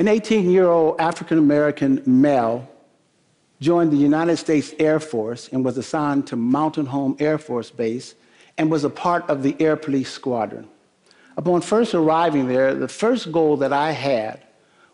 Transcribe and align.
An 0.00 0.08
18 0.08 0.48
year 0.50 0.66
old 0.66 0.98
African 0.98 1.36
American 1.36 2.02
male 2.06 2.66
joined 3.60 3.92
the 3.92 3.98
United 3.98 4.38
States 4.38 4.72
Air 4.78 4.98
Force 4.98 5.50
and 5.52 5.62
was 5.62 5.76
assigned 5.76 6.26
to 6.28 6.36
Mountain 6.36 6.86
Home 6.86 7.18
Air 7.20 7.36
Force 7.36 7.70
Base 7.70 8.14
and 8.56 8.70
was 8.70 8.82
a 8.82 8.88
part 8.88 9.28
of 9.28 9.42
the 9.42 9.54
Air 9.60 9.76
Police 9.76 10.10
Squadron. 10.10 10.66
Upon 11.36 11.60
first 11.60 11.92
arriving 11.92 12.48
there, 12.48 12.74
the 12.74 12.88
first 12.88 13.30
goal 13.30 13.58
that 13.58 13.74
I 13.74 13.90
had 13.90 14.42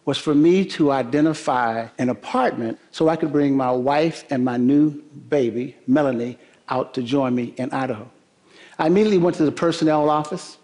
was 0.07 0.19
for 0.19 0.35
me 0.35 0.65
to 0.71 0.91
identify 0.91 1.87
an 1.99 2.09
apartment 2.09 2.77
so 2.91 3.09
I 3.09 3.15
could 3.15 3.31
bring 3.31 3.57
my 3.57 3.71
wife 3.71 4.25
and 4.29 4.45
my 4.45 4.57
new 4.57 4.91
baby, 5.29 5.77
Melanie, 5.87 6.37
out 6.69 6.95
to 6.95 7.03
join 7.03 7.33
me 7.33 7.55
in 7.59 7.71
Idaho. 7.71 8.11
I 8.77 8.89
immediately 8.89 9.19
went 9.19 9.37
to 9.37 9.45
the 9.45 9.53
personnel 9.53 10.11
office 10.11 10.59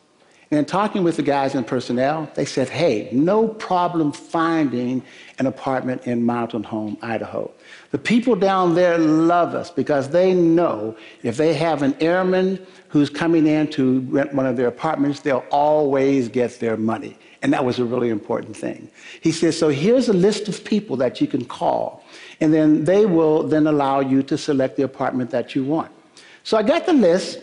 and 0.52 0.68
talking 0.68 1.02
with 1.02 1.16
the 1.16 1.22
guys 1.22 1.54
in 1.54 1.64
personnel, 1.64 2.30
they 2.34 2.44
said, 2.44 2.68
hey, 2.68 3.08
no 3.10 3.48
problem 3.48 4.12
finding 4.12 5.02
an 5.38 5.46
apartment 5.46 6.06
in 6.06 6.26
Mountain 6.26 6.62
Home, 6.64 6.98
Idaho. 7.00 7.50
The 7.90 7.98
people 7.98 8.36
down 8.36 8.74
there 8.74 8.98
love 8.98 9.54
us 9.54 9.70
because 9.70 10.10
they 10.10 10.34
know 10.34 10.94
if 11.22 11.38
they 11.38 11.54
have 11.54 11.82
an 11.82 11.96
airman 12.00 12.64
who's 12.88 13.08
coming 13.08 13.46
in 13.46 13.68
to 13.68 14.00
rent 14.00 14.34
one 14.34 14.44
of 14.44 14.58
their 14.58 14.68
apartments, 14.68 15.20
they'll 15.20 15.44
always 15.50 16.28
get 16.28 16.60
their 16.60 16.76
money. 16.76 17.16
And 17.40 17.50
that 17.54 17.64
was 17.64 17.78
a 17.78 17.84
really 17.84 18.10
important 18.10 18.54
thing. 18.54 18.90
He 19.22 19.32
says, 19.32 19.58
so 19.58 19.70
here's 19.70 20.10
a 20.10 20.12
list 20.12 20.48
of 20.48 20.62
people 20.64 20.96
that 20.98 21.18
you 21.18 21.26
can 21.26 21.46
call, 21.46 22.04
and 22.40 22.52
then 22.52 22.84
they 22.84 23.06
will 23.06 23.42
then 23.42 23.66
allow 23.66 24.00
you 24.00 24.22
to 24.24 24.36
select 24.36 24.76
the 24.76 24.82
apartment 24.82 25.30
that 25.30 25.54
you 25.54 25.64
want. 25.64 25.90
So 26.44 26.58
I 26.58 26.62
got 26.62 26.84
the 26.84 26.92
list, 26.92 27.38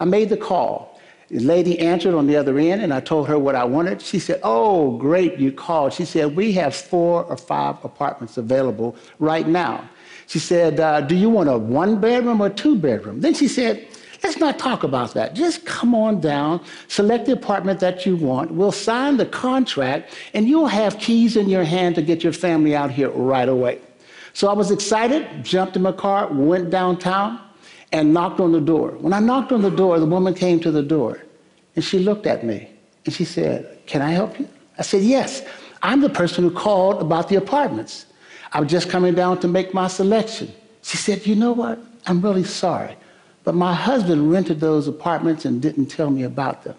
I 0.00 0.04
made 0.04 0.28
the 0.28 0.36
call. 0.36 0.97
The 1.28 1.40
lady 1.40 1.78
answered 1.78 2.14
on 2.14 2.26
the 2.26 2.36
other 2.36 2.58
end, 2.58 2.80
and 2.80 2.92
I 2.92 3.00
told 3.00 3.28
her 3.28 3.38
what 3.38 3.54
I 3.54 3.64
wanted. 3.64 4.00
She 4.00 4.18
said, 4.18 4.40
Oh, 4.42 4.96
great, 4.96 5.38
you 5.38 5.52
called. 5.52 5.92
She 5.92 6.06
said, 6.06 6.34
We 6.34 6.52
have 6.52 6.74
four 6.74 7.24
or 7.24 7.36
five 7.36 7.84
apartments 7.84 8.38
available 8.38 8.96
right 9.18 9.46
now. 9.46 9.88
She 10.26 10.38
said, 10.38 10.80
uh, 10.80 11.02
Do 11.02 11.14
you 11.14 11.28
want 11.28 11.50
a 11.50 11.58
one 11.58 12.00
bedroom 12.00 12.40
or 12.40 12.48
two 12.48 12.76
bedroom? 12.76 13.20
Then 13.20 13.34
she 13.34 13.46
said, 13.46 13.86
Let's 14.22 14.38
not 14.38 14.58
talk 14.58 14.84
about 14.84 15.12
that. 15.14 15.34
Just 15.34 15.66
come 15.66 15.94
on 15.94 16.20
down, 16.20 16.64
select 16.88 17.26
the 17.26 17.32
apartment 17.32 17.78
that 17.80 18.06
you 18.06 18.16
want. 18.16 18.50
We'll 18.50 18.72
sign 18.72 19.18
the 19.18 19.26
contract, 19.26 20.14
and 20.32 20.48
you'll 20.48 20.66
have 20.66 20.98
keys 20.98 21.36
in 21.36 21.48
your 21.48 21.62
hand 21.62 21.94
to 21.96 22.02
get 22.02 22.24
your 22.24 22.32
family 22.32 22.74
out 22.74 22.90
here 22.90 23.10
right 23.10 23.48
away. 23.48 23.80
So 24.32 24.48
I 24.48 24.54
was 24.54 24.70
excited, 24.70 25.44
jumped 25.44 25.76
in 25.76 25.82
my 25.82 25.92
car, 25.92 26.28
went 26.32 26.70
downtown 26.70 27.40
and 27.92 28.12
knocked 28.12 28.40
on 28.40 28.52
the 28.52 28.60
door. 28.60 28.90
When 28.90 29.12
I 29.12 29.20
knocked 29.20 29.52
on 29.52 29.62
the 29.62 29.70
door, 29.70 29.98
the 29.98 30.06
woman 30.06 30.34
came 30.34 30.60
to 30.60 30.70
the 30.70 30.82
door 30.82 31.20
and 31.74 31.84
she 31.84 31.98
looked 31.98 32.26
at 32.26 32.44
me 32.44 32.68
and 33.04 33.14
she 33.14 33.24
said, 33.24 33.78
Can 33.86 34.02
I 34.02 34.10
help 34.10 34.38
you? 34.38 34.48
I 34.78 34.82
said, 34.82 35.02
Yes. 35.02 35.42
I'm 35.82 36.00
the 36.00 36.10
person 36.10 36.44
who 36.44 36.50
called 36.50 37.00
about 37.00 37.28
the 37.28 37.36
apartments. 37.36 38.06
I 38.52 38.60
was 38.60 38.70
just 38.70 38.88
coming 38.88 39.14
down 39.14 39.40
to 39.40 39.48
make 39.48 39.72
my 39.72 39.86
selection. 39.86 40.52
She 40.82 40.96
said, 40.96 41.26
You 41.26 41.36
know 41.36 41.52
what? 41.52 41.78
I'm 42.06 42.20
really 42.20 42.44
sorry, 42.44 42.96
but 43.44 43.54
my 43.54 43.74
husband 43.74 44.30
rented 44.30 44.60
those 44.60 44.88
apartments 44.88 45.44
and 45.44 45.60
didn't 45.60 45.86
tell 45.86 46.10
me 46.10 46.22
about 46.22 46.64
them. 46.64 46.76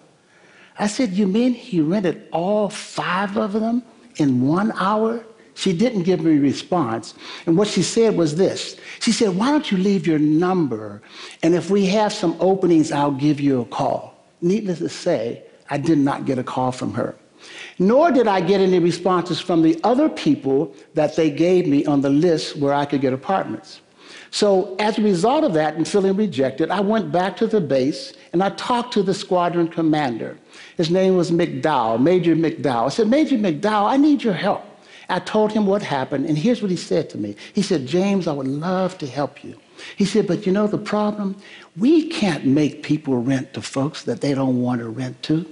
I 0.78 0.88
said, 0.88 1.12
You 1.12 1.28
mean 1.28 1.54
he 1.54 1.82
rented 1.82 2.28
all 2.32 2.70
five 2.70 3.38
of 3.38 3.54
them 3.54 3.84
in 4.18 4.46
one 4.48 4.72
hour? 4.74 5.24
She 5.56 5.74
didn't 5.74 6.04
give 6.04 6.22
me 6.22 6.38
a 6.38 6.40
response. 6.40 7.16
And 7.46 7.58
what 7.58 7.68
she 7.68 7.84
said 7.84 8.16
was 8.16 8.36
this 8.36 8.78
She 9.00 9.12
said, 9.12 9.36
Why 9.36 9.52
don't 9.52 9.72
you 9.72 9.78
leave 9.78 10.08
your 10.08 10.20
number? 10.20 11.02
And 11.44 11.56
if 11.56 11.70
we 11.70 11.86
have 11.88 12.14
some 12.14 12.38
openings, 12.40 12.92
I'll 12.92 13.12
give 13.12 13.40
you 13.40 13.62
a 13.62 13.66
call. 13.66 14.16
Needless 14.42 14.80
to 14.80 14.90
say, 14.90 15.44
I 15.70 15.78
did 15.78 15.98
not 15.98 16.26
get 16.26 16.40
a 16.40 16.44
call 16.44 16.72
from 16.72 16.94
her. 16.94 17.16
Nor 17.78 18.12
did 18.12 18.28
I 18.28 18.42
get 18.42 18.60
any 18.60 18.80
responses 18.80 19.40
from 19.40 19.62
the 19.62 19.80
other 19.84 20.10
people 20.10 20.74
that 20.94 21.16
they 21.16 21.30
gave 21.30 21.68
me 21.68 21.86
on 21.86 22.02
the 22.02 22.10
list 22.10 22.58
where 22.58 22.74
I 22.74 22.86
could 22.86 23.02
get 23.02 23.14
apartments. 23.14 23.82
So, 24.32 24.76
as 24.78 24.98
a 24.98 25.02
result 25.02 25.44
of 25.44 25.54
that 25.54 25.76
and 25.76 25.88
feeling 25.88 26.16
rejected, 26.16 26.70
I 26.70 26.82
went 26.82 27.12
back 27.12 27.36
to 27.38 27.48
the 27.48 27.62
base 27.62 28.14
and 28.32 28.44
I 28.44 28.50
talked 28.52 28.94
to 28.94 29.04
the 29.04 29.14
squadron 29.14 29.68
commander. 29.68 30.38
His 30.78 30.92
name 30.92 31.16
was 31.16 31.32
McDowell, 31.32 32.00
Major 32.02 32.36
McDowell. 32.36 32.86
I 32.86 32.90
said, 32.90 33.08
Major 33.08 33.38
McDowell, 33.38 33.90
I 33.90 33.98
need 33.98 34.24
your 34.24 34.34
help. 34.34 34.64
I 35.10 35.20
told 35.20 35.52
him 35.52 35.66
what 35.66 35.82
happened, 35.82 36.26
and 36.26 36.38
here's 36.38 36.62
what 36.62 36.72
he 36.72 36.78
said 36.78 37.10
to 37.12 37.18
me. 37.18 37.36
He 37.54 37.62
said, 37.62 37.88
James, 37.88 38.28
I 38.28 38.34
would 38.34 38.48
love 38.48 38.98
to 39.00 39.08
help 39.08 39.44
you. 39.44 39.60
He 39.96 40.06
said, 40.06 40.28
but 40.28 40.46
you 40.46 40.52
know 40.52 40.68
the 40.68 40.78
problem? 40.78 41.36
We 41.78 42.10
can't 42.10 42.46
make 42.46 42.84
people 42.84 43.18
rent 43.22 43.54
to 43.54 43.62
folks 43.62 44.04
that 44.04 44.22
they 44.22 44.34
don't 44.34 44.62
want 44.62 44.82
to 44.82 44.90
rent 44.90 45.24
to. 45.24 45.46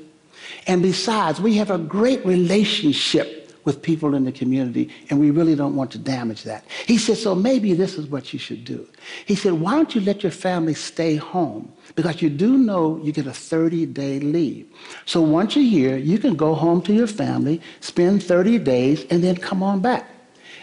And 0.68 0.82
besides, 0.82 1.42
we 1.42 1.56
have 1.58 1.72
a 1.72 1.78
great 1.78 2.26
relationship 2.26 3.47
with 3.68 3.82
people 3.82 4.16
in 4.16 4.24
the 4.24 4.32
community, 4.32 4.90
and 5.10 5.20
we 5.20 5.30
really 5.30 5.54
don't 5.54 5.76
want 5.76 5.92
to 5.92 5.98
damage 5.98 6.44
that. 6.44 6.64
He 6.86 6.98
said, 6.98 7.18
so 7.18 7.36
maybe 7.36 7.74
this 7.74 7.98
is 7.98 8.08
what 8.08 8.32
you 8.32 8.40
should 8.40 8.64
do. 8.64 8.88
He 9.26 9.36
said, 9.36 9.52
why 9.52 9.76
don't 9.76 9.94
you 9.94 10.00
let 10.00 10.24
your 10.24 10.32
family 10.32 10.74
stay 10.74 11.18
home? 11.18 11.74
Because 11.94 12.22
you 12.22 12.30
do 12.30 12.58
know 12.58 12.98
you 13.04 13.12
get 13.12 13.28
a 13.28 13.32
30-day 13.32 14.22
leave. 14.22 14.66
So 15.06 15.22
once 15.22 15.58
a 15.58 15.62
year, 15.62 15.98
you 15.98 16.18
can 16.18 16.38
go 16.38 16.56
home 16.56 16.82
to 16.84 16.94
your 16.94 17.08
family, 17.08 17.62
spend 17.82 18.24
30 18.24 18.58
days, 18.60 19.04
and 19.12 19.22
then 19.22 19.36
come 19.36 19.62
on 19.62 19.82
back. 19.82 20.10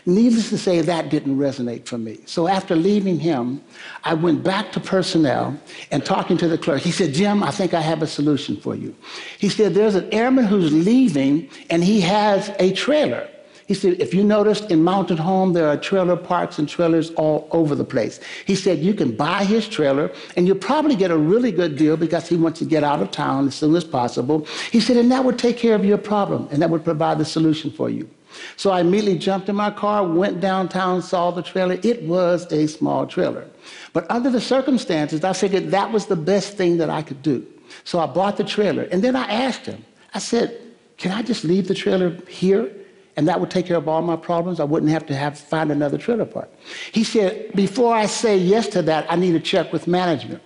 Needless 0.07 0.51
to 0.51 0.59
say, 0.59 0.83
that 0.83 1.09
didn't 1.09 1.39
resonate 1.39 1.87
for 1.87 1.97
me. 1.97 2.19
So 2.27 2.47
after 2.47 2.77
leaving 2.77 3.19
him, 3.19 3.63
I 4.05 4.13
went 4.13 4.43
back 4.43 4.71
to 4.73 4.81
personnel 4.81 5.59
and 5.91 6.05
talking 6.05 6.37
to 6.39 6.49
the 6.49 6.59
clerk. 6.59 6.83
He 6.83 6.91
said, 6.91 7.15
Jim, 7.15 7.43
I 7.43 7.51
think 7.51 7.73
I 7.73 7.81
have 7.81 8.03
a 8.03 8.07
solution 8.07 8.59
for 8.59 8.75
you. 8.75 8.95
He 9.39 9.49
said, 9.49 9.73
There's 9.73 9.95
an 9.95 10.13
airman 10.13 10.45
who's 10.45 10.73
leaving 10.73 11.49
and 11.71 11.83
he 11.83 12.03
has 12.03 12.51
a 12.59 12.73
trailer. 12.75 13.29
He 13.67 13.73
said, 13.73 13.99
if 13.99 14.13
you 14.13 14.23
noticed 14.23 14.71
in 14.71 14.85
Mountain 14.85 15.17
Home, 15.17 15.55
there 15.55 15.67
are 15.69 15.77
trailer 15.77 16.17
parks 16.17 16.59
and 16.59 16.69
trailers 16.69 17.11
all 17.13 17.49
over 17.51 17.75
the 17.75 17.85
place. 17.85 18.21
He 18.45 18.55
said, 18.55 18.81
you 18.81 18.93
can 18.93 19.17
buy 19.17 19.45
his 19.45 19.67
trailer 19.67 20.13
and 20.37 20.47
you'll 20.47 20.59
probably 20.59 20.95
get 20.95 21.11
a 21.11 21.17
really 21.17 21.51
good 21.51 21.77
deal 21.77 21.97
because 21.97 22.29
he 22.29 22.37
wants 22.37 22.59
to 22.59 22.67
get 22.67 22.85
out 22.85 23.01
of 23.01 23.11
town 23.11 23.47
as 23.47 23.55
soon 23.55 23.75
as 23.75 23.85
possible. 23.85 24.47
He 24.71 24.81
said, 24.81 24.99
and 24.99 25.11
that 25.11 25.25
would 25.25 25.39
take 25.39 25.57
care 25.57 25.75
of 25.75 25.85
your 25.85 25.97
problem 25.97 26.47
and 26.51 26.61
that 26.61 26.69
would 26.69 26.85
provide 26.85 27.17
the 27.17 27.25
solution 27.25 27.71
for 27.71 27.89
you. 27.89 28.09
So 28.57 28.71
I 28.71 28.81
immediately 28.81 29.19
jumped 29.19 29.49
in 29.49 29.57
my 29.57 29.71
car, 29.71 30.07
went 30.07 30.41
downtown, 30.41 31.03
saw 31.03 31.31
the 31.31 31.43
trailer. 31.43 31.79
It 31.83 32.03
was 32.03 32.51
a 32.53 32.67
small 32.67 33.07
trailer. 33.07 33.47
But 33.93 34.11
under 34.11 34.31
the 34.31 34.41
circumstances, 34.41 35.25
I 35.25 35.33
figured 35.33 35.71
that 35.71 35.93
was 35.93 36.07
the 36.07 36.17
best 36.17 36.57
thing 36.57 36.79
that 36.79 36.91
I 36.91 37.03
could 37.03 37.23
do. 37.23 37.47
So 37.85 37.99
I 37.99 38.07
bought 38.07 38.37
the 38.37 38.45
trailer. 38.45 38.85
And 38.85 39.03
then 39.03 39.17
I 39.17 39.25
asked 39.25 39.67
him, 39.67 39.85
I 40.13 40.19
said, 40.19 40.61
can 40.97 41.13
I 41.13 41.23
just 41.23 41.45
leave 41.45 41.69
the 41.69 41.75
trailer 41.75 42.11
here? 42.29 42.71
And 43.17 43.29
that 43.29 43.41
would 43.41 43.51
take 43.51 43.67
care 43.67 43.77
of 43.77 43.89
all 43.89 44.03
my 44.03 44.17
problems. 44.17 44.61
I 44.61 44.65
wouldn't 44.65 44.91
have 44.91 45.07
to 45.07 45.15
have 45.15 45.39
find 45.39 45.71
another 45.71 45.99
trailer 45.99 46.25
park. 46.25 46.49
He 46.93 47.05
said, 47.05 47.53
before 47.55 47.95
I 47.95 48.07
say 48.07 48.37
yes 48.37 48.69
to 48.69 48.83
that, 48.83 49.11
I 49.11 49.17
need 49.17 49.33
to 49.33 49.41
check 49.41 49.73
with 49.73 49.87
management. 49.87 50.43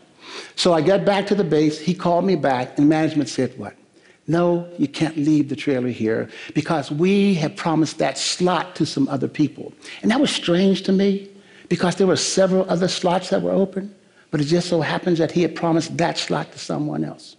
So 0.55 0.75
I 0.75 0.83
got 0.83 1.05
back 1.05 1.27
to 1.29 1.35
the 1.35 1.45
base. 1.45 1.79
He 1.81 1.95
called 1.95 2.25
me 2.25 2.37
back, 2.37 2.79
and 2.79 2.89
management 2.89 3.29
said, 3.29 3.57
what? 3.59 3.75
No, 4.29 4.69
you 4.77 4.87
can't 4.87 5.17
leave 5.17 5.49
the 5.49 5.57
trailer 5.57 5.89
here 5.89 6.29
because 6.55 6.91
we 6.91 7.35
have 7.37 7.57
promised 7.57 7.97
that 7.99 8.19
slot 8.19 8.77
to 8.77 8.85
some 8.85 9.09
other 9.09 9.27
people. 9.27 9.73
And 10.03 10.11
that 10.11 10.21
was 10.21 10.31
strange 10.31 10.83
to 10.83 10.93
me 10.93 11.31
because 11.71 11.97
there 11.97 12.07
were 12.07 12.17
several 12.17 12.69
other 12.69 12.89
slots 12.89 13.31
that 13.31 13.41
were 13.41 13.53
open, 13.53 13.95
but 14.31 14.43
it 14.43 14.45
just 14.45 14.69
so 14.69 14.83
happens 14.83 15.19
that 15.19 15.33
he 15.33 15.41
had 15.41 15.57
promised 15.57 15.97
that 15.97 16.19
slot 16.19 16.53
to 16.53 16.59
someone 16.59 17.05
else. 17.05 17.37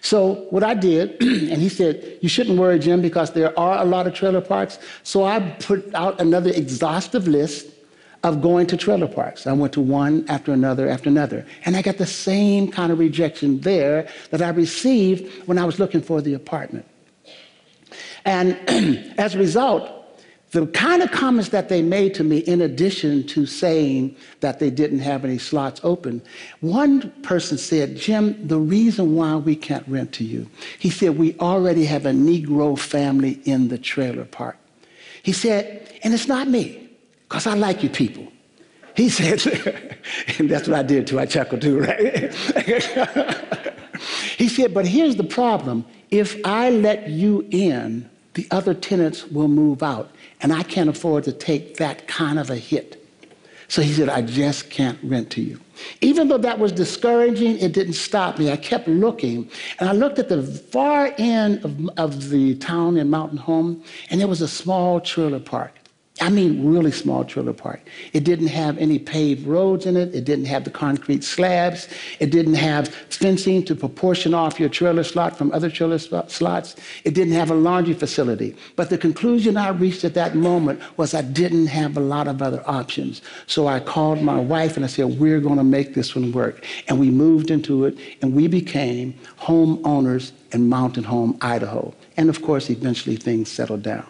So 0.00 0.46
what 0.50 0.64
I 0.64 0.74
did, 0.74 1.16
and 1.22 1.62
he 1.62 1.68
said, 1.68 2.18
you 2.20 2.28
shouldn't 2.28 2.58
worry, 2.58 2.80
Jim, 2.80 3.00
because 3.00 3.30
there 3.30 3.56
are 3.58 3.80
a 3.80 3.84
lot 3.84 4.08
of 4.08 4.14
trailer 4.14 4.40
parks. 4.40 4.80
So 5.04 5.24
I 5.24 5.38
put 5.60 5.94
out 5.94 6.20
another 6.20 6.50
exhaustive 6.50 7.28
list 7.28 7.66
of 8.24 8.42
going 8.42 8.66
to 8.66 8.76
trailer 8.76 9.06
parks. 9.06 9.46
I 9.46 9.52
went 9.52 9.72
to 9.74 9.80
one 9.80 10.24
after 10.28 10.52
another 10.52 10.88
after 10.88 11.08
another. 11.08 11.46
And 11.64 11.76
I 11.76 11.82
got 11.82 11.98
the 11.98 12.06
same 12.06 12.70
kind 12.70 12.90
of 12.90 12.98
rejection 12.98 13.60
there 13.60 14.08
that 14.30 14.42
I 14.42 14.48
received 14.48 15.46
when 15.46 15.58
I 15.58 15.64
was 15.64 15.78
looking 15.78 16.02
for 16.02 16.20
the 16.20 16.34
apartment. 16.34 16.86
And 18.24 18.58
as 19.18 19.34
a 19.34 19.38
result, 19.38 19.94
the 20.50 20.66
kind 20.68 21.02
of 21.02 21.12
comments 21.12 21.50
that 21.50 21.68
they 21.68 21.82
made 21.82 22.14
to 22.14 22.24
me, 22.24 22.38
in 22.38 22.62
addition 22.62 23.26
to 23.28 23.44
saying 23.44 24.16
that 24.40 24.58
they 24.58 24.70
didn't 24.70 25.00
have 25.00 25.24
any 25.24 25.36
slots 25.36 25.80
open, 25.84 26.22
one 26.60 27.10
person 27.22 27.58
said, 27.58 27.96
Jim, 27.96 28.48
the 28.48 28.58
reason 28.58 29.14
why 29.14 29.36
we 29.36 29.54
can't 29.54 29.86
rent 29.86 30.12
to 30.14 30.24
you, 30.24 30.48
he 30.78 30.88
said, 30.88 31.18
we 31.18 31.38
already 31.38 31.84
have 31.84 32.06
a 32.06 32.12
Negro 32.12 32.78
family 32.78 33.40
in 33.44 33.68
the 33.68 33.76
trailer 33.76 34.24
park. 34.24 34.56
He 35.22 35.32
said, 35.32 35.98
and 36.02 36.14
it's 36.14 36.28
not 36.28 36.48
me 36.48 36.87
because 37.28 37.46
I 37.46 37.54
like 37.54 37.82
you 37.82 37.90
people. 37.90 38.26
He 38.96 39.08
said, 39.08 39.46
and 40.38 40.50
that's 40.50 40.66
what 40.66 40.78
I 40.78 40.82
did 40.82 41.06
too. 41.06 41.20
I 41.20 41.26
chuckled 41.26 41.62
too, 41.62 41.80
right? 41.80 42.34
he 44.36 44.48
said, 44.48 44.74
but 44.74 44.86
here's 44.86 45.16
the 45.16 45.24
problem. 45.24 45.84
If 46.10 46.36
I 46.44 46.70
let 46.70 47.08
you 47.08 47.46
in, 47.50 48.08
the 48.34 48.46
other 48.50 48.74
tenants 48.74 49.26
will 49.26 49.48
move 49.48 49.82
out, 49.82 50.10
and 50.40 50.52
I 50.52 50.62
can't 50.62 50.88
afford 50.88 51.24
to 51.24 51.32
take 51.32 51.76
that 51.76 52.08
kind 52.08 52.38
of 52.38 52.50
a 52.50 52.56
hit. 52.56 53.04
So 53.68 53.82
he 53.82 53.92
said, 53.92 54.08
I 54.08 54.22
just 54.22 54.70
can't 54.70 54.98
rent 55.02 55.30
to 55.32 55.42
you. 55.42 55.60
Even 56.00 56.28
though 56.28 56.38
that 56.38 56.58
was 56.58 56.72
discouraging, 56.72 57.58
it 57.58 57.72
didn't 57.72 57.92
stop 57.92 58.38
me. 58.38 58.50
I 58.50 58.56
kept 58.56 58.88
looking, 58.88 59.50
and 59.78 59.88
I 59.88 59.92
looked 59.92 60.18
at 60.18 60.28
the 60.28 60.42
far 60.42 61.14
end 61.18 61.64
of, 61.64 61.90
of 61.98 62.30
the 62.30 62.54
town 62.56 62.96
in 62.96 63.10
Mountain 63.10 63.38
Home, 63.38 63.84
and 64.10 64.20
there 64.20 64.26
was 64.26 64.40
a 64.40 64.48
small 64.48 65.00
trailer 65.00 65.38
park. 65.38 65.77
I 66.20 66.30
mean, 66.30 66.66
really 66.66 66.90
small 66.90 67.24
trailer 67.24 67.52
park. 67.52 67.80
It 68.12 68.24
didn't 68.24 68.48
have 68.48 68.76
any 68.78 68.98
paved 68.98 69.46
roads 69.46 69.86
in 69.86 69.96
it. 69.96 70.14
It 70.14 70.24
didn't 70.24 70.46
have 70.46 70.64
the 70.64 70.70
concrete 70.70 71.22
slabs. 71.22 71.88
It 72.18 72.30
didn't 72.30 72.54
have 72.54 72.88
fencing 72.88 73.64
to 73.66 73.76
proportion 73.76 74.34
off 74.34 74.58
your 74.58 74.68
trailer 74.68 75.04
slot 75.04 75.38
from 75.38 75.52
other 75.52 75.70
trailer 75.70 75.98
slots. 75.98 76.76
It 77.04 77.14
didn't 77.14 77.34
have 77.34 77.50
a 77.50 77.54
laundry 77.54 77.94
facility. 77.94 78.56
But 78.74 78.90
the 78.90 78.98
conclusion 78.98 79.56
I 79.56 79.68
reached 79.68 80.04
at 80.04 80.14
that 80.14 80.34
moment 80.34 80.80
was 80.96 81.14
I 81.14 81.22
didn't 81.22 81.68
have 81.68 81.96
a 81.96 82.00
lot 82.00 82.26
of 82.26 82.42
other 82.42 82.62
options. 82.66 83.22
So 83.46 83.68
I 83.68 83.78
called 83.78 84.20
my 84.20 84.40
wife 84.40 84.74
and 84.76 84.84
I 84.84 84.88
said, 84.88 85.20
We're 85.20 85.40
going 85.40 85.58
to 85.58 85.64
make 85.64 85.94
this 85.94 86.16
one 86.16 86.32
work. 86.32 86.64
And 86.88 86.98
we 86.98 87.10
moved 87.10 87.50
into 87.50 87.84
it 87.84 87.96
and 88.22 88.34
we 88.34 88.48
became 88.48 89.14
homeowners 89.38 90.32
in 90.50 90.68
Mountain 90.68 91.04
Home, 91.04 91.38
Idaho. 91.40 91.94
And 92.16 92.28
of 92.28 92.42
course, 92.42 92.70
eventually 92.70 93.16
things 93.16 93.50
settled 93.50 93.82
down. 93.82 94.06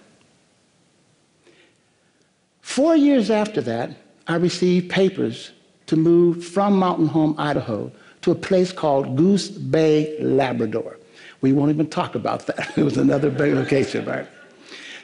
Four 2.79 2.95
years 2.95 3.29
after 3.29 3.61
that, 3.63 3.91
I 4.29 4.37
received 4.37 4.89
papers 4.89 5.51
to 5.87 5.97
move 5.97 6.45
from 6.45 6.77
Mountain 6.79 7.09
Home, 7.09 7.35
Idaho, 7.37 7.91
to 8.23 8.31
a 8.31 8.37
place 8.37 8.71
called 8.71 9.17
Goose 9.17 9.49
Bay, 9.49 10.17
Labrador. 10.21 10.97
We 11.41 11.53
won't 11.53 11.73
even 11.73 11.89
talk 11.89 12.15
about 12.15 12.47
that. 12.47 12.73
It 12.79 12.85
was 12.85 12.97
another 12.97 13.31
big 13.31 13.55
location, 13.55 14.05
right? 14.05 14.29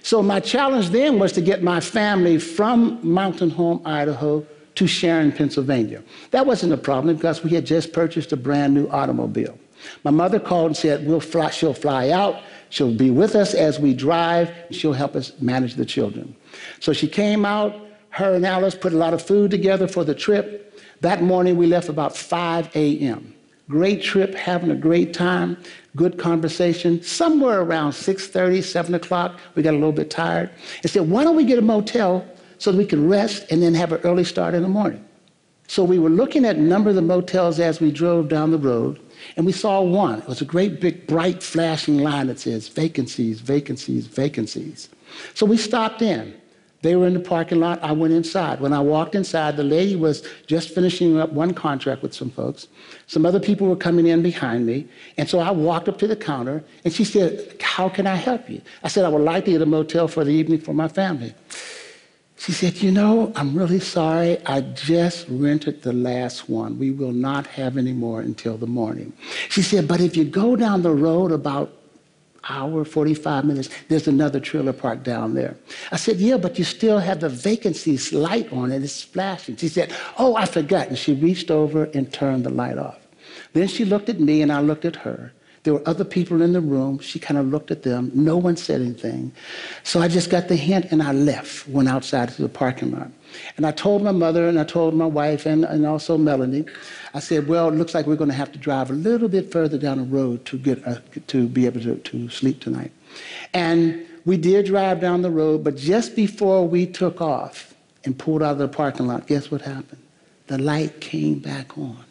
So 0.05 0.23
my 0.23 0.39
challenge 0.39 0.91
then 0.91 1.19
was 1.19 1.33
to 1.33 1.41
get 1.41 1.65
my 1.65 1.81
family 1.81 2.39
from 2.39 3.01
Mountain 3.03 3.51
Home, 3.51 3.83
Idaho, 3.85 4.47
to 4.77 4.87
Sharon, 4.87 5.33
Pennsylvania. 5.33 6.01
That 6.31 6.47
wasn't 6.47 6.75
a 6.75 6.77
problem 6.77 7.17
because 7.17 7.43
we 7.43 7.51
had 7.51 7.67
just 7.67 7.93
purchased 7.93 8.31
a 8.31 8.37
brand 8.37 8.73
new 8.73 8.89
automobile. 8.91 9.59
My 10.05 10.11
mother 10.11 10.41
called 10.41 10.69
and 10.69 10.77
said, 10.77 11.07
we'll 11.07 11.21
fly, 11.21 11.51
she'll 11.51 11.75
fly 11.75 12.11
out, 12.11 12.41
she'll 12.71 12.95
be 12.95 13.11
with 13.11 13.35
us 13.35 13.55
as 13.55 13.79
we 13.79 13.95
drive, 13.95 14.51
and 14.67 14.75
she'll 14.75 14.93
help 14.93 15.15
us 15.17 15.33
manage 15.41 15.75
the 15.75 15.85
children. 15.85 16.35
So 16.81 16.93
she 16.93 17.09
came 17.09 17.45
out, 17.45 17.75
her 18.11 18.35
and 18.35 18.47
Alice 18.47 18.75
put 18.75 18.93
a 18.93 18.97
lot 18.97 19.15
of 19.15 19.23
food 19.23 19.51
together 19.51 19.89
for 19.89 20.05
the 20.05 20.15
trip. 20.15 20.81
That 21.01 21.23
morning 21.23 21.57
we 21.57 21.67
left 21.67 21.89
about 21.89 22.17
5 22.17 22.75
a.m. 22.77 23.35
Great 23.69 24.03
trip, 24.03 24.35
having 24.35 24.71
a 24.71 24.77
great 24.77 25.15
time, 25.15 25.57
good 25.97 26.19
conversation. 26.19 27.03
Somewhere 27.03 27.63
around 27.63 27.93
6:30, 27.93 28.63
7 28.63 28.95
o'clock, 28.95 29.41
we 29.55 29.63
got 29.63 29.73
a 29.73 29.79
little 29.79 29.93
bit 29.93 30.11
tired 30.11 30.51
and 30.83 30.91
said, 30.91 31.09
why 31.09 31.25
don't 31.25 31.35
we 31.35 31.45
get 31.45 31.59
a 31.59 31.63
motel 31.63 32.25
so 32.59 32.71
we 32.73 32.85
can 32.87 33.09
rest 33.09 33.47
and 33.51 33.63
then 33.63 33.75
have 33.75 33.93
an 33.93 34.01
early 34.05 34.25
start 34.25 34.55
in 34.55 34.63
the 34.63 34.69
morning? 34.69 35.03
So 35.67 35.83
we 35.83 35.99
were 35.99 36.11
looking 36.11 36.45
at 36.45 36.57
a 36.57 36.61
number 36.61 36.91
of 36.91 36.97
the 36.97 37.03
motels 37.03 37.59
as 37.59 37.81
we 37.81 37.91
drove 37.91 38.29
down 38.29 38.51
the 38.51 38.59
road, 38.59 39.01
and 39.37 39.47
we 39.47 39.53
saw 39.53 39.81
one. 39.81 40.21
It 40.21 40.29
was 40.29 40.43
a 40.43 40.45
great 40.45 40.81
big 40.81 41.07
bright 41.07 41.43
flashing 41.43 41.99
line 41.99 42.27
that 42.27 42.39
says 42.39 42.69
vacancies, 42.69 43.41
vacancies, 43.41 44.07
vacancies. 44.07 44.89
So 45.33 45.47
we 45.47 45.57
stopped 45.57 46.03
in. 46.03 46.35
They 46.83 46.97
were 46.97 47.07
in 47.07 47.15
the 47.15 47.21
parking 47.21 47.61
lot. 47.61 47.83
I 47.83 47.93
went 47.93 48.13
inside. 48.13 48.61
When 48.61 48.75
I 48.75 48.81
walked 48.81 49.15
inside, 49.15 49.57
the 49.57 49.65
lady 49.65 49.97
was 49.97 50.23
just 50.47 50.69
finishing 50.75 51.19
up 51.19 51.33
one 51.33 51.55
contract 51.55 52.03
with 52.03 52.13
some 52.13 52.29
folks. 52.29 52.69
Some 53.07 53.25
other 53.25 53.41
people 53.41 53.67
were 53.69 53.75
coming 53.75 54.07
in 54.07 54.23
behind 54.23 54.67
me. 54.67 54.87
And 55.17 55.27
so 55.27 55.39
I 55.39 55.51
walked 55.51 55.89
up 55.89 55.97
to 56.01 56.07
the 56.07 56.15
counter 56.15 56.63
and 56.85 56.93
she 56.93 57.03
said, 57.03 57.57
How 57.63 57.89
can 57.89 58.07
I 58.07 58.17
help 58.17 58.51
you? 58.51 58.61
I 58.83 58.89
said, 58.89 59.07
I 59.07 59.09
would 59.09 59.23
like 59.23 59.47
to 59.47 59.53
get 59.53 59.63
a 59.63 59.67
motel 59.67 60.09
for 60.09 60.25
the 60.25 60.33
evening 60.33 60.61
for 60.61 60.75
my 60.75 60.89
family. 60.89 61.35
She 62.45 62.53
said, 62.53 62.83
You 62.83 62.93
know, 62.93 63.33
I'm 63.37 63.57
really 63.57 63.81
sorry. 63.81 64.37
I 64.45 64.61
just 64.61 65.27
rented 65.31 65.81
the 65.81 65.95
last 65.95 66.47
one. 66.47 66.79
We 66.79 66.91
will 66.91 67.13
not 67.13 67.47
have 67.47 67.79
any 67.79 67.95
more 67.95 68.21
until 68.21 68.59
the 68.59 68.67
morning. 68.67 69.15
She 69.49 69.63
said, 69.63 69.89
But 69.89 70.03
if 70.03 70.15
you 70.15 70.25
go 70.27 70.55
down 70.55 70.83
the 70.83 70.93
road 70.93 71.33
about 71.33 71.73
hour, 72.51 72.85
45 72.85 73.47
minutes, 73.47 73.71
there's 73.89 74.07
another 74.07 74.41
trailer 74.41 74.75
park 74.75 75.03
down 75.03 75.33
there. 75.33 75.57
I 75.91 75.97
said, 75.97 76.19
Yeah, 76.19 76.37
but 76.37 76.59
you 76.59 76.65
still 76.65 76.99
have 76.99 77.21
the 77.21 77.31
vacancies 77.31 78.13
light 78.13 78.53
on 78.53 78.73
it. 78.73 78.83
It's 78.83 79.03
flashing. 79.03 79.57
She 79.57 79.69
said, 79.69 79.91
Oh, 80.19 80.37
I 80.37 80.45
forgot. 80.45 80.89
And 80.89 80.99
she 80.99 81.15
reached 81.15 81.51
over 81.51 81.85
and 81.95 82.13
turned 82.13 82.45
the 82.45 82.51
light 82.51 82.77
off. 82.77 82.99
Then 83.55 83.69
she 83.69 83.87
looked 83.87 84.11
at 84.11 84.21
me 84.21 84.43
and 84.43 84.53
I 84.53 84.61
looked 84.61 84.85
at 84.85 84.97
her. 84.97 85.33
There 85.65 85.73
were 85.73 85.83
other 85.87 86.05
people 86.05 86.43
in 86.43 86.53
the 86.53 86.61
room. 86.61 86.99
She 86.99 87.19
kind 87.19 87.39
of 87.39 87.47
looked 87.47 87.71
at 87.71 87.83
them. 87.85 88.11
No 88.15 88.37
one 88.37 88.55
said 88.55 88.83
anything. 88.83 89.33
So 89.83 90.01
I 90.01 90.09
just 90.09 90.29
got 90.29 90.49
the 90.49 90.57
hint 90.57 90.93
and 90.93 91.03
I 91.03 91.13
left, 91.13 91.67
went 91.69 91.89
outside 91.89 92.29
to 92.29 92.43
the 92.43 92.51
parking 92.51 92.93
lot. 92.93 93.11
And 93.57 93.67
I 93.67 93.71
told 93.73 94.03
my 94.03 94.13
mother 94.13 94.47
and 94.47 94.61
I 94.61 94.65
told 94.65 94.95
my 94.95 95.07
wife 95.07 95.47
and, 95.47 95.65
and 95.65 95.87
also 95.87 96.19
Melanie, 96.19 96.67
I 97.15 97.21
said, 97.21 97.49
well, 97.49 97.69
it 97.69 97.77
looks 97.77 97.95
like 97.95 98.07
we're 98.07 98.15
going 98.15 98.29
to 98.29 98.37
have 98.37 98.53
to 98.53 98.59
drive 98.59 98.91
a 98.91 98.93
little 98.93 99.29
bit 99.29 99.51
further 99.51 99.79
down 99.79 99.97
the 99.97 100.05
road 100.05 100.45
to, 100.47 100.59
get, 100.59 100.87
uh, 100.87 100.99
to 101.29 101.49
be 101.49 101.65
able 101.65 101.81
to, 101.81 101.97
to 101.97 102.29
sleep 102.29 102.61
tonight. 102.61 102.93
And 103.55 104.07
we 104.27 104.37
did 104.37 104.67
drive 104.67 105.01
down 105.01 105.23
the 105.23 105.31
road, 105.31 105.65
but 105.65 105.77
just 105.77 106.15
before 106.15 106.69
we 106.69 106.87
took 106.87 107.23
off 107.23 107.75
and 108.05 108.19
pulled 108.19 108.43
out 108.43 108.53
of 108.53 108.59
the 108.59 108.69
parking 108.69 109.07
lot, 109.07 109.27
guess 109.27 109.51
what 109.51 109.63
happened? 109.63 110.03
The 110.49 110.59
light 110.59 111.01
came 111.01 111.39
back 111.39 111.79
on 111.79 112.04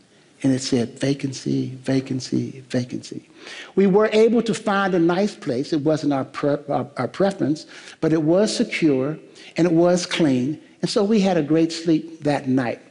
and 0.43 0.51
it 0.51 0.61
said 0.61 0.99
vacancy, 0.99 1.69
vacancy, 1.83 2.63
vacancy. 2.69 3.27
We 3.75 3.87
were 3.87 4.09
able 4.11 4.41
to 4.43 4.53
find 4.53 4.93
a 4.93 4.99
nice 4.99 5.33
place. 5.33 5.71
It 5.71 5.81
wasn't 5.81 6.11
our, 6.11 6.25
pre- 6.25 6.57
our, 6.67 6.87
our, 6.97 7.07
preference, 7.07 7.65
but 8.01 8.11
it 8.11 8.23
was 8.23 8.55
secure 8.55 9.17
and 9.55 9.65
it 9.65 9.73
was 9.73 10.05
clean. 10.05 10.61
And 10.81 10.89
so 10.89 11.03
we 11.03 11.21
had 11.21 11.37
a 11.37 11.43
great 11.43 11.71
sleep 11.71 12.23
that 12.23 12.49
night. 12.49 12.81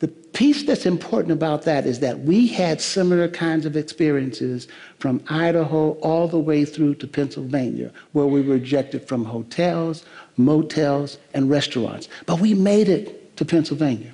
The 0.00 0.08
piece 0.08 0.64
that's 0.64 0.86
important 0.86 1.32
about 1.32 1.62
that 1.62 1.86
is 1.86 2.00
that 2.00 2.20
we 2.20 2.48
had 2.48 2.80
similar 2.80 3.28
kinds 3.28 3.64
of 3.64 3.76
experiences 3.76 4.66
from 4.98 5.22
Idaho 5.28 5.92
all 6.00 6.26
the 6.26 6.38
way 6.38 6.64
through 6.64 6.96
to 6.96 7.06
Pennsylvania, 7.06 7.92
where 8.12 8.26
we 8.26 8.42
were 8.42 8.56
ejected 8.56 9.06
from 9.06 9.24
hotels, 9.24 10.04
motels, 10.36 11.18
and 11.34 11.48
restaurants. 11.48 12.08
But 12.26 12.40
we 12.40 12.54
made 12.54 12.88
it 12.88 13.36
to 13.36 13.44
Pennsylvania, 13.44 14.12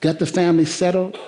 got 0.00 0.18
the 0.18 0.26
family 0.26 0.64
settled, 0.64 1.18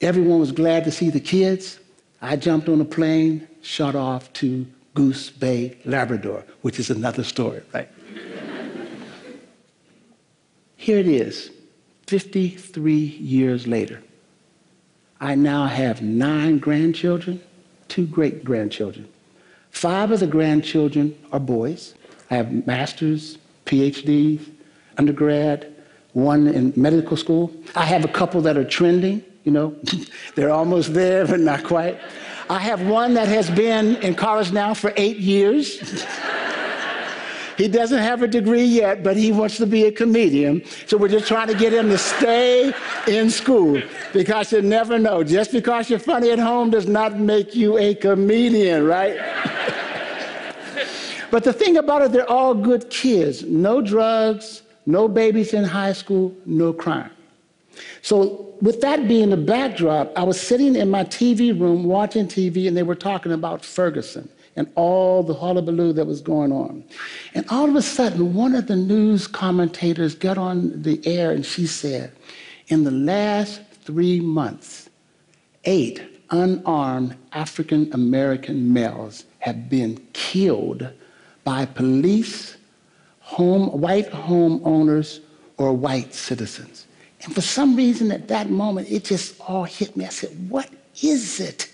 Everyone 0.00 0.38
was 0.38 0.52
glad 0.52 0.84
to 0.84 0.90
see 0.90 1.10
the 1.10 1.20
kids. 1.20 1.78
I 2.20 2.36
jumped 2.36 2.68
on 2.68 2.80
a 2.80 2.84
plane, 2.84 3.46
shot 3.62 3.94
off 3.94 4.32
to 4.34 4.66
Goose 4.94 5.30
Bay, 5.30 5.78
Labrador, 5.84 6.44
which 6.62 6.78
is 6.78 6.90
another 6.90 7.24
story, 7.24 7.62
right? 7.72 7.88
Here 10.76 10.98
it 10.98 11.08
is, 11.08 11.50
53 12.06 12.94
years 12.94 13.66
later. 13.66 14.02
I 15.20 15.34
now 15.34 15.66
have 15.66 16.02
nine 16.02 16.58
grandchildren, 16.58 17.40
two 17.88 18.06
great 18.06 18.44
grandchildren. 18.44 19.08
Five 19.70 20.10
of 20.10 20.20
the 20.20 20.26
grandchildren 20.26 21.16
are 21.32 21.40
boys. 21.40 21.94
I 22.30 22.36
have 22.36 22.66
masters, 22.66 23.38
PhDs, 23.64 24.46
undergrad, 24.98 25.72
one 26.12 26.46
in 26.46 26.72
medical 26.76 27.16
school. 27.16 27.52
I 27.74 27.84
have 27.84 28.04
a 28.04 28.08
couple 28.08 28.40
that 28.42 28.56
are 28.56 28.64
trending. 28.64 29.22
You 29.46 29.52
know, 29.52 29.76
they're 30.34 30.50
almost 30.50 30.92
there, 30.92 31.24
but 31.24 31.40
not 31.40 31.64
quite. 31.64 31.98
I 32.50 32.58
have 32.58 32.86
one 32.86 33.14
that 33.14 33.28
has 33.28 33.48
been 33.48 33.96
in 34.02 34.14
college 34.14 34.52
now 34.52 34.74
for 34.74 34.92
eight 34.96 35.18
years. 35.18 35.80
he 37.56 37.68
doesn't 37.68 37.98
have 37.98 38.22
a 38.22 38.28
degree 38.28 38.64
yet, 38.64 39.04
but 39.04 39.16
he 39.16 39.30
wants 39.30 39.56
to 39.58 39.66
be 39.66 39.84
a 39.84 39.92
comedian. 39.92 40.64
So 40.86 40.96
we're 40.96 41.08
just 41.08 41.28
trying 41.28 41.46
to 41.46 41.54
get 41.54 41.72
him 41.72 41.88
to 41.90 41.98
stay 41.98 42.74
in 43.06 43.30
school 43.30 43.80
because 44.12 44.52
you 44.52 44.62
never 44.62 44.98
know. 44.98 45.22
Just 45.22 45.52
because 45.52 45.90
you're 45.90 46.00
funny 46.00 46.32
at 46.32 46.40
home 46.40 46.70
does 46.70 46.88
not 46.88 47.18
make 47.18 47.54
you 47.54 47.78
a 47.78 47.94
comedian, 47.94 48.84
right? 48.84 49.16
but 51.30 51.44
the 51.44 51.52
thing 51.52 51.76
about 51.76 52.02
it, 52.02 52.10
they're 52.10 52.30
all 52.30 52.52
good 52.52 52.90
kids. 52.90 53.44
No 53.44 53.80
drugs, 53.80 54.62
no 54.86 55.06
babies 55.06 55.54
in 55.54 55.62
high 55.62 55.92
school, 55.92 56.34
no 56.44 56.72
crime. 56.72 57.10
So, 58.02 58.54
with 58.60 58.80
that 58.80 59.06
being 59.06 59.30
the 59.30 59.36
backdrop, 59.36 60.12
I 60.16 60.22
was 60.22 60.40
sitting 60.40 60.76
in 60.76 60.90
my 60.90 61.04
TV 61.04 61.58
room 61.58 61.84
watching 61.84 62.26
TV, 62.26 62.66
and 62.66 62.76
they 62.76 62.82
were 62.82 62.94
talking 62.94 63.32
about 63.32 63.64
Ferguson 63.64 64.28
and 64.56 64.70
all 64.74 65.22
the 65.22 65.34
hullabaloo 65.34 65.92
that 65.92 66.06
was 66.06 66.20
going 66.20 66.50
on. 66.50 66.82
And 67.34 67.44
all 67.50 67.68
of 67.68 67.76
a 67.76 67.82
sudden, 67.82 68.34
one 68.34 68.54
of 68.54 68.66
the 68.66 68.76
news 68.76 69.26
commentators 69.26 70.14
got 70.14 70.38
on 70.38 70.82
the 70.82 71.06
air 71.06 71.30
and 71.30 71.44
she 71.44 71.66
said, 71.66 72.12
In 72.68 72.84
the 72.84 72.90
last 72.90 73.60
three 73.84 74.20
months, 74.20 74.88
eight 75.64 76.02
unarmed 76.30 77.16
African 77.32 77.92
American 77.92 78.72
males 78.72 79.24
have 79.40 79.68
been 79.68 80.04
killed 80.12 80.88
by 81.44 81.66
police, 81.66 82.56
home, 83.20 83.68
white 83.80 84.10
homeowners, 84.10 85.20
or 85.58 85.72
white 85.72 86.12
citizens. 86.14 86.86
And 87.26 87.34
for 87.34 87.42
some 87.42 87.76
reason 87.76 88.10
at 88.12 88.28
that 88.28 88.50
moment, 88.50 88.90
it 88.90 89.04
just 89.04 89.38
all 89.40 89.64
hit 89.64 89.96
me. 89.96 90.06
I 90.06 90.08
said, 90.08 90.30
What 90.48 90.70
is 91.02 91.40
it? 91.40 91.70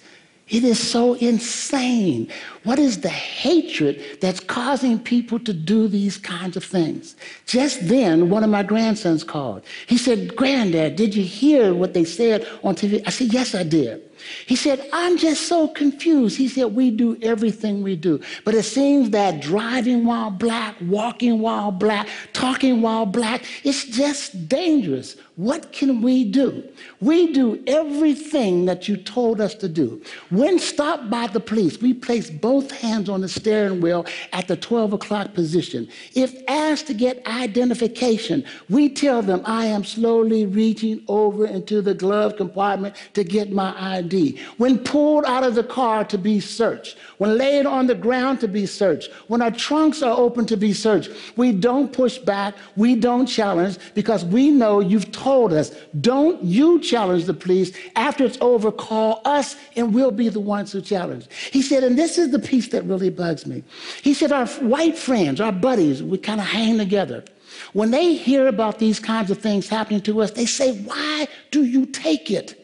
It 0.49 0.65
is 0.65 0.79
so 0.79 1.15
insane. 1.15 2.31
What 2.65 2.79
is 2.79 3.01
the 3.01 3.09
hatred 3.09 4.21
that's 4.21 4.39
causing 4.39 5.01
people 5.01 5.39
to 5.41 5.53
do 5.53 5.89
these 5.89 6.17
kinds 6.17 6.57
of 6.57 6.65
things? 6.65 7.17
Just 7.47 7.89
then, 7.89 8.31
one 8.31 8.45
of 8.45 8.51
my 8.51 8.63
grandsons 8.63 9.25
called. 9.25 9.65
He 9.87 9.99
said, 9.99 10.37
Granddad, 10.37 10.95
did 10.95 11.15
you 11.15 11.25
hear 11.25 11.75
what 11.75 11.93
they 11.93 12.05
said 12.05 12.47
on 12.63 12.77
TV? 12.77 13.03
I 13.05 13.11
said, 13.11 13.33
Yes, 13.33 13.55
I 13.55 13.65
did. 13.65 14.03
He 14.47 14.57
said, 14.57 14.89
I'm 14.93 15.19
just 15.19 15.49
so 15.49 15.69
confused. 15.69 16.37
He 16.37 16.49
said, 16.49 16.67
We 16.67 16.91
do 16.91 17.19
everything 17.23 17.83
we 17.83 17.97
do. 17.97 18.21
But 18.45 18.55
it 18.55 18.65
seems 18.65 19.11
that 19.11 19.41
driving 19.41 20.05
while 20.05 20.31
black, 20.31 20.77
walking 20.83 21.41
while 21.41 21.73
black, 21.73 22.09
talking 22.33 22.83
while 22.83 23.07
black, 23.07 23.45
it's 23.65 23.85
just 23.85 24.49
dangerous. 24.49 25.17
What 25.37 25.73
can 25.73 26.03
we 26.03 26.25
do? 26.25 26.63
We 27.01 27.33
do 27.33 27.63
everything 27.67 28.67
that 28.67 28.87
you 28.87 28.97
told 28.97 29.41
us 29.41 29.55
to 29.57 29.69
do. 29.69 30.03
When 30.31 30.59
stopped 30.59 31.11
by 31.11 31.27
the 31.27 31.41
police, 31.41 31.81
we 31.81 31.95
place 31.95 32.31
both 32.31 32.52
hands 32.61 33.09
on 33.09 33.21
the 33.21 33.29
steering 33.29 33.81
wheel 33.81 34.07
at 34.33 34.49
the 34.49 34.57
12 34.57 34.93
o'clock 34.93 35.35
position. 35.35 35.89
If 36.15 36.35
asked 36.49 36.87
to 36.89 36.95
get 36.95 37.27
identification, 37.27 38.45
we 38.69 38.89
tell 38.89 39.23
them, 39.23 39.43
I 39.45 39.67
am 39.67 39.85
slowly 39.85 40.47
reaching 40.47 41.03
over 41.09 41.47
into 41.47 41.83
the 41.83 41.95
glove 41.95 42.37
compartment 42.37 42.97
to 43.15 43.25
get 43.25 43.53
my 43.53 43.75
ID. 43.97 44.39
When 44.59 44.79
pulled 44.79 45.25
out 45.25 45.45
of 45.45 45.55
the 45.55 45.65
car 45.65 46.05
to 46.05 46.19
be 46.19 46.41
searched, 46.41 46.99
when 47.19 47.39
laid 47.39 47.67
on 47.67 47.87
the 47.87 47.95
ground 47.95 48.41
to 48.41 48.49
be 48.49 48.67
searched, 48.67 49.11
when 49.29 49.43
our 49.43 49.51
trunks 49.51 50.03
are 50.03 50.17
open 50.19 50.47
to 50.47 50.57
be 50.57 50.73
searched, 50.73 51.11
we 51.37 51.53
don't 51.53 51.93
push 51.93 52.19
back, 52.19 52.55
we 52.77 52.95
don't 52.95 53.27
challenge 53.27 53.79
because 53.95 54.25
we 54.25 54.51
know 54.51 54.81
you've 54.81 55.13
told 55.13 55.53
us, 55.53 55.75
don't 56.01 56.43
you 56.43 56.81
challenge 56.81 57.25
the 57.25 57.35
police. 57.35 57.73
After 57.97 58.25
it's 58.25 58.39
over, 58.41 58.73
call 58.73 59.23
us 59.25 59.57
and 59.77 59.95
we'll 59.95 60.11
be 60.11 60.29
the 60.29 60.41
ones 60.41 60.73
who 60.73 60.81
challenge. 60.81 61.27
He 61.51 61.63
said, 61.63 61.85
and 61.85 61.99
this 61.99 62.19
is 62.19 62.31
the 62.31 62.39
piece 62.43 62.69
that 62.69 62.85
really 62.85 63.11
bugs 63.11 63.47
me. 63.47 63.63
He 64.03 64.15
said, 64.15 64.33
our 64.33 64.47
white 64.47 64.97
friends, 64.97 65.41
our 65.41 65.53
buddies, 65.53 66.03
we 66.03 66.19
kind 66.19 66.41
of 66.41 66.47
hang 66.47 66.79
together. 66.79 67.25
When 67.73 67.91
they 67.91 68.15
hear 68.15 68.49
about 68.49 68.79
these 68.79 68.99
kinds 68.99 69.31
of 69.31 69.39
things 69.39 69.69
happening 69.69 70.01
to 70.03 70.23
us, 70.23 70.33
they 70.33 70.47
say, 70.47 70.77
why 70.83 71.29
do 71.51 71.65
you 71.65 71.87
take 71.87 72.31
it? 72.31 72.59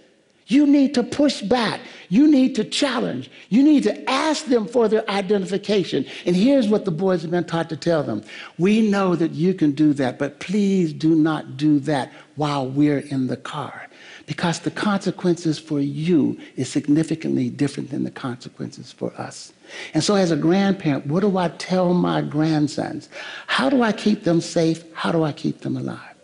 You 0.49 0.67
need 0.67 0.95
to 0.95 1.03
push 1.03 1.43
back. 1.43 1.81
You 2.09 2.27
need 2.27 2.55
to 2.55 2.65
challenge. 2.65 3.31
You 3.51 3.63
need 3.63 3.83
to 3.83 4.11
ask 4.11 4.47
them 4.47 4.67
for 4.67 4.89
their 4.89 5.09
identification. 5.11 6.07
And 6.25 6.35
here's 6.35 6.69
what 6.69 6.87
the 6.87 6.91
boys 6.91 7.21
have 7.21 7.31
been 7.31 7.45
taught 7.45 7.69
to 7.69 7.77
tell 7.77 8.03
them 8.03 8.23
We 8.57 8.91
know 8.91 9.15
that 9.15 9.33
you 9.33 9.53
can 9.53 9.73
do 9.73 9.93
that, 9.95 10.19
but 10.19 10.41
please 10.41 10.95
do 10.95 11.15
not 11.15 11.59
do 11.59 11.79
that 11.81 12.13
while 12.37 12.67
we're 12.67 13.01
in 13.01 13.27
the 13.27 13.37
car. 13.37 13.88
Because 14.29 14.61
the 14.61 14.71
consequences 14.71 15.59
for 15.59 15.81
you 15.81 16.39
is 16.55 16.71
significantly 16.71 17.49
different 17.49 17.89
than 17.91 18.05
the 18.05 18.11
consequences 18.11 18.93
for 18.93 19.11
us. 19.15 19.55
And 19.95 20.05
so, 20.05 20.17
as 20.17 20.31
a 20.31 20.37
grandparent, 20.37 21.07
what 21.07 21.21
do 21.21 21.39
I 21.39 21.49
tell 21.49 21.95
my 21.95 22.21
grandsons? 22.21 23.09
How 23.47 23.71
do 23.71 23.83
I 23.83 23.91
keep 23.91 24.25
them 24.25 24.43
safe? 24.43 24.85
How 24.93 25.13
do 25.13 25.25
I 25.25 25.33
keep 25.33 25.63
them 25.63 25.79
alive? 25.79 26.15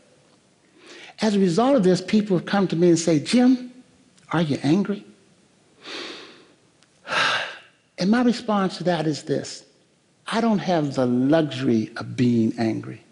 As 1.23 1.35
a 1.35 1.39
result 1.39 1.77
of 1.77 1.83
this, 1.83 2.03
people 2.03 2.37
have 2.37 2.45
come 2.45 2.69
to 2.69 2.77
me 2.77 2.89
and 2.91 2.99
say, 2.99 3.19
Jim, 3.19 3.73
are 4.33 4.43
you 4.43 4.59
angry? 4.63 5.05
And 7.97 8.11
my 8.11 8.23
response 8.23 8.79
to 8.79 8.85
that 8.85 9.07
is 9.07 9.23
this 9.23 9.65
I 10.27 10.41
don't 10.41 10.59
have 10.59 10.95
the 10.95 11.07
luxury 11.07 11.93
of 11.97 12.17
being 12.17 12.53
angry. 12.59 13.04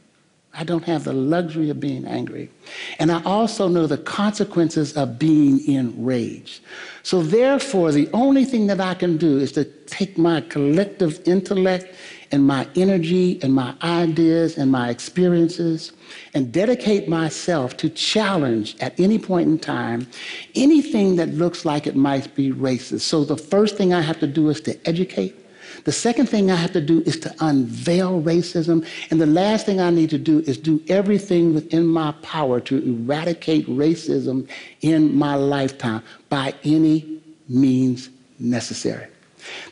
I 0.54 0.64
don't 0.64 0.84
have 0.84 1.04
the 1.04 1.14
luxury 1.14 1.70
of 1.70 1.80
being 1.80 2.04
angry. 2.04 2.50
And 2.98 3.10
I 3.10 3.22
also 3.24 3.68
know 3.68 3.86
the 3.86 3.96
consequences 3.96 4.94
of 4.98 5.18
being 5.18 5.66
enraged. 5.66 6.60
So, 7.02 7.22
therefore, 7.22 7.90
the 7.90 8.10
only 8.12 8.44
thing 8.44 8.66
that 8.66 8.78
I 8.78 8.92
can 8.92 9.16
do 9.16 9.38
is 9.38 9.52
to 9.52 9.64
take 9.64 10.18
my 10.18 10.42
collective 10.42 11.26
intellect 11.26 11.94
and 12.32 12.46
my 12.46 12.68
energy 12.76 13.40
and 13.42 13.54
my 13.54 13.74
ideas 13.82 14.58
and 14.58 14.70
my 14.70 14.90
experiences 14.90 15.92
and 16.34 16.52
dedicate 16.52 17.08
myself 17.08 17.76
to 17.78 17.88
challenge 17.88 18.76
at 18.80 18.98
any 19.00 19.18
point 19.18 19.48
in 19.48 19.58
time 19.58 20.06
anything 20.54 21.16
that 21.16 21.30
looks 21.30 21.64
like 21.64 21.86
it 21.86 21.96
might 21.96 22.34
be 22.34 22.52
racist. 22.52 23.00
So, 23.00 23.24
the 23.24 23.38
first 23.38 23.78
thing 23.78 23.94
I 23.94 24.02
have 24.02 24.20
to 24.20 24.26
do 24.26 24.50
is 24.50 24.60
to 24.62 24.78
educate. 24.86 25.41
The 25.84 25.92
second 25.92 26.26
thing 26.26 26.50
I 26.50 26.56
have 26.56 26.72
to 26.72 26.80
do 26.80 27.02
is 27.02 27.18
to 27.20 27.34
unveil 27.40 28.22
racism. 28.22 28.86
And 29.10 29.20
the 29.20 29.26
last 29.26 29.66
thing 29.66 29.80
I 29.80 29.90
need 29.90 30.10
to 30.10 30.18
do 30.18 30.40
is 30.40 30.56
do 30.56 30.82
everything 30.88 31.54
within 31.54 31.86
my 31.86 32.12
power 32.22 32.60
to 32.60 32.78
eradicate 32.78 33.66
racism 33.66 34.48
in 34.80 35.14
my 35.16 35.34
lifetime 35.34 36.02
by 36.28 36.54
any 36.64 37.20
means 37.48 38.10
necessary. 38.38 39.06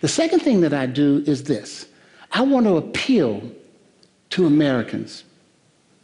The 0.01 0.09
second 0.09 0.41
thing 0.41 0.61
that 0.63 0.75
I 0.75 0.87
do 0.87 1.23
is 1.27 1.45
this 1.45 1.87
I 2.33 2.43
want 2.43 2.67
to 2.67 2.77
appeal 2.77 3.43
to 4.31 4.47
Americans. 4.47 5.25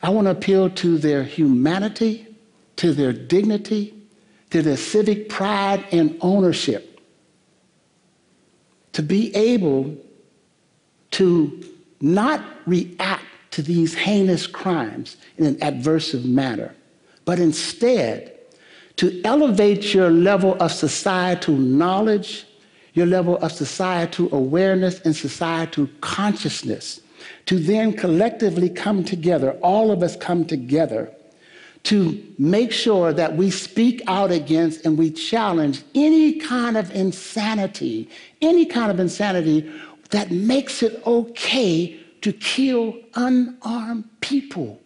I 0.02 0.10
want 0.10 0.26
to 0.26 0.30
appeal 0.30 0.70
to 0.70 0.98
their 0.98 1.24
humanity, 1.24 2.26
to 2.76 2.92
their 2.92 3.12
dignity, 3.12 3.94
to 4.50 4.62
their 4.62 4.76
civic 4.76 5.28
pride 5.28 5.84
and 5.90 6.16
ownership 6.20 6.95
to 8.96 9.02
be 9.02 9.30
able 9.36 9.94
to 11.10 11.62
not 12.00 12.42
react 12.64 13.26
to 13.50 13.60
these 13.60 13.94
heinous 13.94 14.46
crimes 14.46 15.18
in 15.36 15.44
an 15.44 15.56
adversive 15.56 16.24
manner, 16.24 16.74
but 17.26 17.38
instead 17.38 18.32
to 18.96 19.20
elevate 19.22 19.92
your 19.92 20.08
level 20.08 20.56
of 20.60 20.72
societal 20.72 21.54
knowledge, 21.54 22.46
your 22.94 23.04
level 23.04 23.36
of 23.44 23.52
societal 23.52 24.34
awareness, 24.34 24.98
and 25.00 25.14
societal 25.14 25.86
consciousness, 26.00 27.02
to 27.44 27.58
then 27.58 27.92
collectively 27.92 28.70
come 28.70 29.04
together, 29.04 29.50
all 29.60 29.90
of 29.90 30.02
us 30.02 30.16
come 30.16 30.42
together 30.42 31.12
to 31.86 32.20
make 32.36 32.72
sure 32.72 33.12
that 33.12 33.36
we 33.36 33.48
speak 33.48 34.02
out 34.08 34.32
against 34.32 34.84
and 34.84 34.98
we 34.98 35.08
challenge 35.08 35.84
any 35.94 36.32
kind 36.32 36.76
of 36.76 36.90
insanity, 36.90 38.08
any 38.42 38.66
kind 38.66 38.90
of 38.90 38.98
insanity 38.98 39.72
that 40.10 40.32
makes 40.32 40.82
it 40.82 41.00
okay 41.06 41.96
to 42.22 42.32
kill 42.32 42.92
unarmed 43.14 44.04
people, 44.20 44.80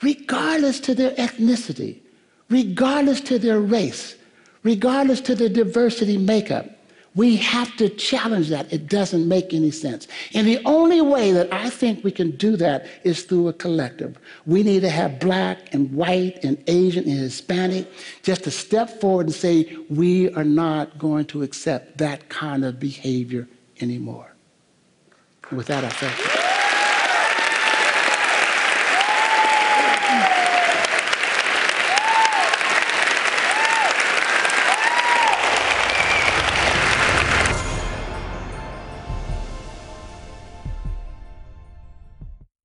regardless 0.00 0.80
to 0.80 0.94
their 0.94 1.10
ethnicity, 1.16 2.00
regardless 2.48 3.20
to 3.20 3.38
their 3.38 3.60
race, 3.60 4.16
regardless 4.62 5.20
to 5.20 5.34
their 5.34 5.50
diversity 5.50 6.16
makeup. 6.16 6.75
We 7.16 7.36
have 7.36 7.74
to 7.78 7.88
challenge 7.88 8.50
that. 8.50 8.72
It 8.72 8.88
doesn't 8.88 9.26
make 9.26 9.52
any 9.54 9.70
sense. 9.70 10.06
And 10.34 10.46
the 10.46 10.60
only 10.66 11.00
way 11.00 11.32
that 11.32 11.52
I 11.52 11.70
think 11.70 12.04
we 12.04 12.12
can 12.12 12.32
do 12.32 12.56
that 12.56 12.86
is 13.04 13.24
through 13.24 13.48
a 13.48 13.52
collective. 13.54 14.18
We 14.44 14.62
need 14.62 14.80
to 14.80 14.90
have 14.90 15.18
black 15.18 15.74
and 15.74 15.92
white 15.92 16.44
and 16.44 16.62
Asian 16.66 17.04
and 17.04 17.18
Hispanic 17.18 17.90
just 18.22 18.44
to 18.44 18.50
step 18.50 19.00
forward 19.00 19.26
and 19.26 19.34
say, 19.34 19.76
we 19.88 20.32
are 20.34 20.44
not 20.44 20.98
going 20.98 21.24
to 21.26 21.42
accept 21.42 21.98
that 21.98 22.28
kind 22.28 22.64
of 22.64 22.78
behavior 22.78 23.48
anymore. 23.80 24.34
With 25.50 25.66
that, 25.68 25.84
I 25.84 25.88
thank 25.88 26.34
you. 26.34 26.35